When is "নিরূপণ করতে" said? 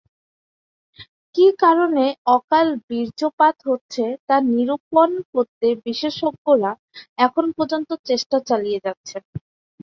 4.49-5.67